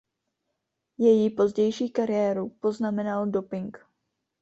Její 0.97 1.29
pozdější 1.29 1.89
kariéru 1.89 2.49
poznamenal 2.49 3.25
doping. 3.27 3.85